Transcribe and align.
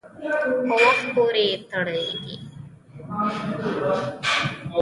په 0.67 0.75
وخت 0.85 1.05
پورې 1.15 1.47
تړلي 1.69 2.05
دي. 2.23 2.35